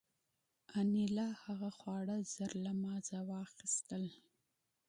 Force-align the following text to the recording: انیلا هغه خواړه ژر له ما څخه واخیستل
انیلا 0.79 1.27
هغه 1.43 1.69
خواړه 1.77 2.15
ژر 2.33 2.51
له 2.65 2.71
ما 2.81 2.95
څخه 3.07 3.21
واخیستل 3.31 4.03